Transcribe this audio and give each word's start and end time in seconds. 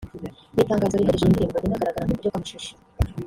Mu 0.53 0.59
itangazo 0.63 0.95
riherekeje 0.95 1.23
iyi 1.25 1.31
Ndirimbo 1.33 1.57
inagaragara 1.67 2.07
mu 2.07 2.13
buryo 2.15 2.27
bw’amashusho 2.29 2.73